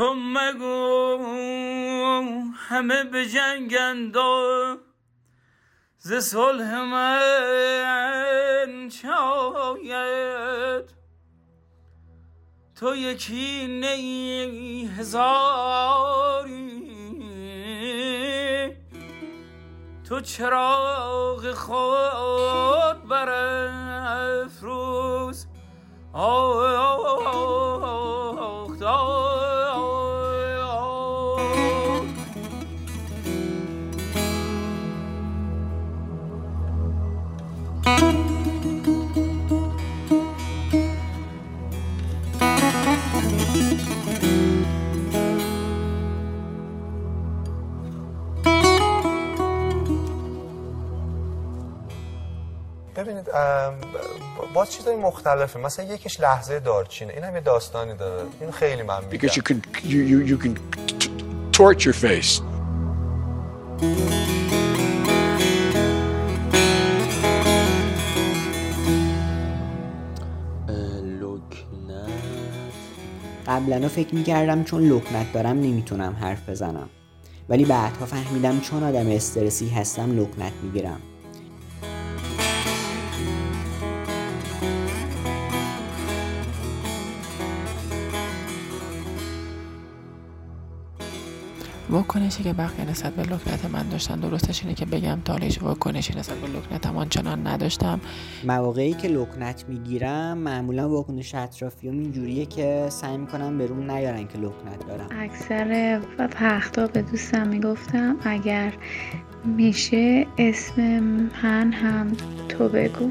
[0.00, 1.18] تو مگو
[2.68, 4.76] همه به جنگند و
[5.98, 10.94] ز صلح من چاید
[12.80, 16.80] تو یکی نی هزاری
[20.08, 24.66] تو چراغ خود برافروز
[26.12, 26.90] آه
[53.00, 53.26] ببینید
[54.54, 55.58] باز چیزای مختلفه.
[55.58, 57.12] مثلا یکیش لحظه دارچینه.
[57.12, 58.22] این هم یه داستانی داره.
[58.40, 59.28] این خیلی من میگم.
[59.28, 60.54] Because you can you you you can
[61.52, 62.42] torch your face.
[73.46, 76.88] قبلا فکر می‌کردم چون لکنت دارم نمی‌تونم حرف بزنم.
[77.48, 81.00] ولی بعدها فهمیدم چون آدم استرسی هستم لکنت می‌گیرم.
[91.90, 95.62] واکنشی که بقیه نسبت به لکنت من داشتن درستش اینه که بگم تا حالا هیچ
[95.62, 98.00] واکنشی نسبت به لکنتم آنچنان نداشتم.
[98.44, 104.38] مواقعی که لکنت می‌گیرم معمولا واکنش اطرافیام اینجوریه که سعی می‌کنم به روم نیارن که
[104.38, 108.72] لکنت دارم اکثر وقتا به دوستم می‌گفتم اگر
[109.44, 110.82] میشه اسم
[111.42, 112.12] من هم
[112.48, 113.10] تو بگو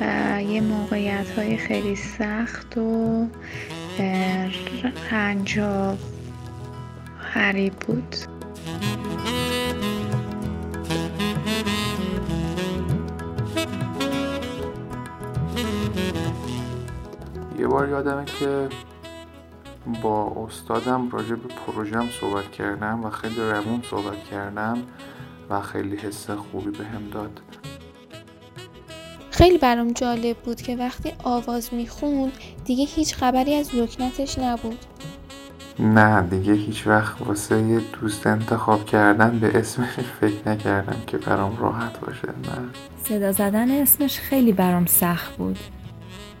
[0.00, 3.26] و یه موقعیت های خیلی سخت و
[5.10, 5.96] رنجا
[7.34, 8.16] هری بود.
[17.58, 18.68] یه بار یادمه که
[20.02, 24.82] با استادم راجع به پروژم صحبت کردم و خیلی روون صحبت کردم
[25.50, 27.40] و خیلی حس خوبی بهم داد.
[29.30, 32.32] خیلی برام جالب بود که وقتی آواز می‌خوند
[32.64, 34.78] دیگه هیچ خبری از لکنتش نبود.
[35.78, 39.88] نه دیگه هیچ وقت واسه یه دوست انتخاب کردن به اسمش
[40.20, 42.58] فکر نکردم که برام راحت باشه نه.
[43.04, 45.58] صدا زدن اسمش خیلی برام سخت بود.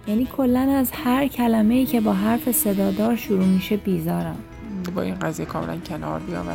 [0.06, 4.36] یعنی کلا از هر کلمه ای که با حرف صدادار شروع میشه بیزارم.
[4.94, 6.52] با این قضیه کاملا کنار بیام و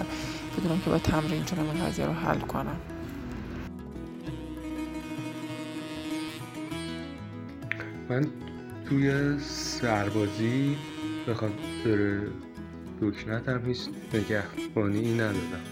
[0.57, 2.77] بدونم که با تمرین تونم این قضیه رو حل کنم.
[8.09, 8.25] من
[8.89, 10.77] توی سربازی
[11.25, 12.19] به خاطر
[13.01, 13.79] لکنت هم هیچ
[14.13, 15.63] نگهبانی ندادم.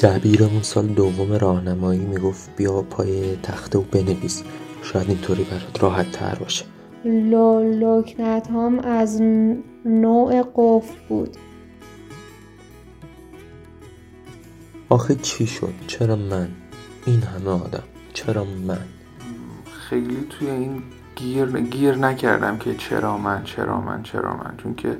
[0.00, 4.42] دبیرمون سال دوم راهنمایی می‌گفت بیا پای تخته و بنویس.
[4.82, 6.64] شاید اینطوری برات راحت تر باشه.
[7.04, 9.22] لکنت هم از
[9.84, 11.36] نوع قفل بود.
[14.88, 16.48] آخه چی شد؟ چرا من؟
[17.06, 17.82] این همه آدم.
[18.12, 18.84] چرا من؟
[19.90, 20.82] خیلی توی این
[21.18, 24.54] گیر, گیر نکردم که چرا من چرا من چرا من.
[24.62, 24.96] چون که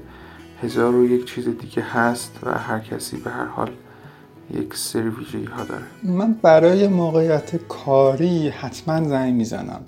[0.62, 3.70] هزار و یک چیز دیگه هست و هر کسی به هر حال
[4.54, 5.84] یک سری ویژگی ها داره.
[6.02, 9.80] من برای موقعیت کاری حتما زنگ می‌زنم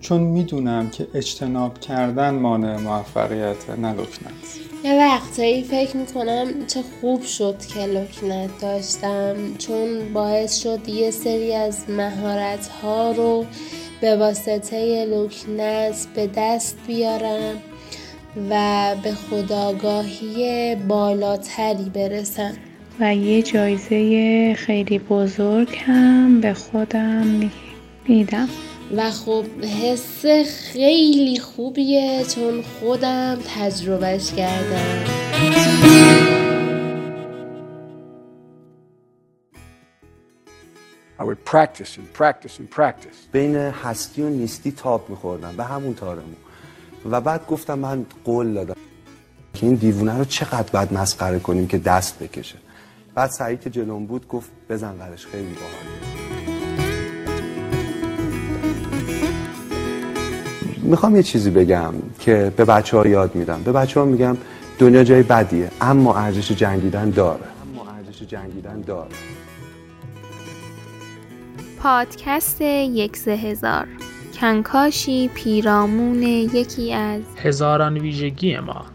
[0.00, 7.22] چون می‌دونم که اجتناب کردن مانع موفقیت نه لکنت یه وقتایی فکر می‌کنم چه خوب
[7.22, 13.44] شد که لکنت داشتم چون باعث شد یه سری از مهارت ها رو
[14.04, 17.54] به واسطه لکنت به دست بیارم
[18.50, 22.52] و به خداگاهی بالاتری برسم.
[23.00, 27.50] و یه جایزه خیلی بزرگ هم به خودم
[28.08, 28.48] میدم.
[28.96, 29.44] و خب
[29.82, 30.26] حس
[30.72, 35.93] خیلی خوبیه چون خودم تجربهش کردم.
[41.18, 43.28] I would practice and practice and practice.
[43.32, 46.36] بین هستی و نیستی تاب میخوردم به همون تارمون.
[47.10, 48.74] و بعد گفتم من قول دادم
[49.54, 52.58] که این دیوونه رو چقدر باید مسخره کنیم که دست بکشه.
[53.14, 56.14] بعد سعید که جلوم بود گفت بزن قرش خیلی باحاله.
[60.82, 63.62] می‌خوام یه چیزی بگم که به بچه ها یاد میدم.
[63.62, 64.36] به بچه ها میگم
[64.78, 67.44] دنیا جای بدیه اما ارزش جنگیدن داره.
[67.62, 69.10] اما ارزش جنگیدن داره.
[71.84, 73.86] پادکست یک سه هزار.
[74.40, 78.86] کنکاشی پیرامون یکی از هزاران ویژگی ما.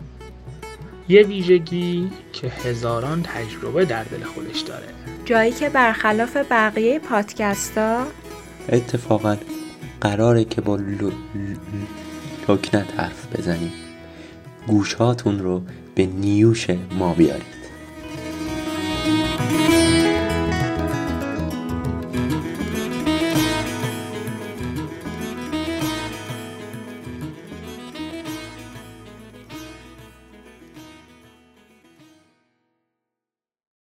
[1.09, 4.85] یه ویژگی که هزاران تجربه در دل خودش داره.
[5.25, 8.05] جایی که برخلاف بقیه پادکستا
[8.69, 9.37] اتفاقا
[10.01, 10.79] قراره که با
[12.49, 13.73] لکنت حرف بزنیم.
[14.67, 15.61] گوشاتون رو
[15.95, 17.58] به نیوش ما بیاریم